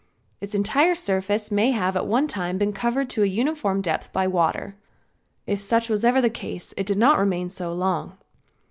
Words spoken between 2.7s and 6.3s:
covered to a uniform depth by water. If such was ever the